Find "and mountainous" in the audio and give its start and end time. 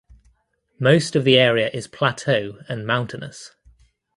2.67-3.51